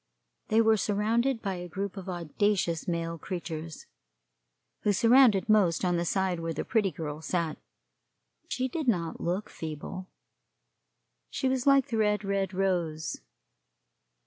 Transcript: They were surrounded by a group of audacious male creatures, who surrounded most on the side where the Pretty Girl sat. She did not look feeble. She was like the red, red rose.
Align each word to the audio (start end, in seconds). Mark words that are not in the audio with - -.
They 0.47 0.61
were 0.61 0.77
surrounded 0.77 1.43
by 1.43 1.57
a 1.57 1.67
group 1.69 1.95
of 1.95 2.09
audacious 2.09 2.87
male 2.87 3.19
creatures, 3.19 3.85
who 4.79 4.93
surrounded 4.93 5.47
most 5.47 5.85
on 5.85 5.95
the 5.95 6.05
side 6.05 6.39
where 6.39 6.53
the 6.55 6.65
Pretty 6.65 6.89
Girl 6.89 7.21
sat. 7.21 7.59
She 8.49 8.67
did 8.67 8.87
not 8.87 9.21
look 9.21 9.47
feeble. 9.47 10.09
She 11.29 11.47
was 11.47 11.67
like 11.67 11.89
the 11.89 11.97
red, 11.97 12.23
red 12.23 12.51
rose. 12.51 13.21